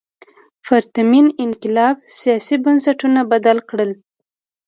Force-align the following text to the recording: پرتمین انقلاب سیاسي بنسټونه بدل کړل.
پرتمین 0.65 1.27
انقلاب 1.45 1.95
سیاسي 2.17 2.55
بنسټونه 2.63 3.19
بدل 3.31 3.57
کړل. 3.69 3.91